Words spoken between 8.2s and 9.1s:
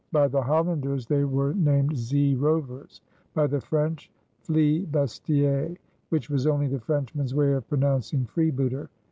"freebooter."